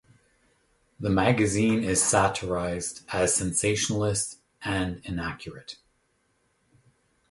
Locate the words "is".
1.83-2.01